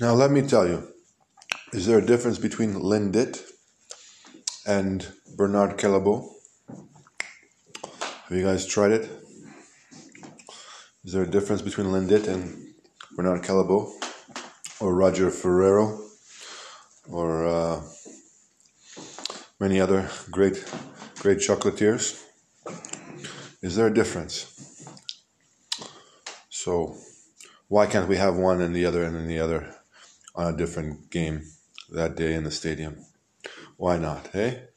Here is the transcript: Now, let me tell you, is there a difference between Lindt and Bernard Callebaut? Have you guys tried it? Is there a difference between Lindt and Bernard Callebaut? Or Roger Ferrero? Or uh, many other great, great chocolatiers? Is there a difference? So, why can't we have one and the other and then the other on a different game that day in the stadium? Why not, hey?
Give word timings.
Now, 0.00 0.14
let 0.14 0.30
me 0.30 0.40
tell 0.40 0.66
you, 0.66 0.88
is 1.74 1.84
there 1.84 1.98
a 1.98 2.06
difference 2.06 2.38
between 2.38 2.72
Lindt 2.72 3.42
and 4.66 5.06
Bernard 5.36 5.76
Callebaut? 5.76 6.30
Have 8.00 8.38
you 8.38 8.42
guys 8.42 8.64
tried 8.64 8.92
it? 8.92 9.10
Is 11.04 11.12
there 11.12 11.24
a 11.24 11.30
difference 11.30 11.60
between 11.60 11.88
Lindt 11.88 12.26
and 12.26 12.72
Bernard 13.16 13.42
Callebaut? 13.42 13.92
Or 14.80 14.94
Roger 14.94 15.30
Ferrero? 15.30 16.00
Or 17.10 17.46
uh, 17.46 17.82
many 19.60 19.78
other 19.78 20.08
great, 20.30 20.64
great 21.18 21.38
chocolatiers? 21.38 22.18
Is 23.60 23.76
there 23.76 23.88
a 23.88 23.94
difference? 23.94 24.48
So, 26.48 26.96
why 27.68 27.84
can't 27.84 28.08
we 28.08 28.16
have 28.16 28.36
one 28.36 28.62
and 28.62 28.74
the 28.74 28.86
other 28.86 29.02
and 29.02 29.14
then 29.14 29.28
the 29.28 29.38
other 29.38 29.76
on 30.34 30.52
a 30.52 30.56
different 30.56 31.10
game 31.10 31.42
that 31.90 32.16
day 32.16 32.34
in 32.34 32.44
the 32.44 32.50
stadium? 32.50 33.04
Why 33.76 33.98
not, 33.98 34.28
hey? 34.28 34.68